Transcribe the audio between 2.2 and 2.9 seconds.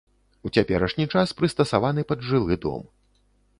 жылы дом.